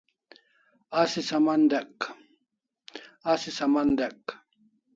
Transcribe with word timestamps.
Asi 0.99 1.21
saman 3.57 3.91
dyek 3.95 4.27